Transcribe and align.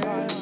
style. 0.00 0.33